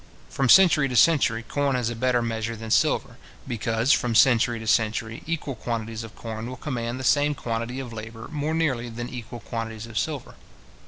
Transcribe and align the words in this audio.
From 0.31 0.49
century 0.49 0.87
to 0.89 0.95
century, 0.95 1.43
corn 1.43 1.75
is 1.75 1.91
a 1.91 1.95
better 1.95 2.23
measure 2.23 2.55
than 2.55 2.71
silver, 2.71 3.17
because, 3.47 3.91
from 3.93 4.15
century 4.15 4.57
to 4.57 4.65
century, 4.65 5.21
equal 5.27 5.53
quantities 5.53 6.03
of 6.03 6.15
corn 6.15 6.49
will 6.49 6.57
command 6.57 6.99
the 6.99 7.03
same 7.03 7.35
quantity 7.35 7.79
of 7.79 7.93
labour 7.93 8.27
more 8.31 8.55
nearly 8.55 8.89
than 8.89 9.09
equal 9.09 9.41
quantities 9.41 9.85
of 9.85 9.99
silver. 9.99 10.33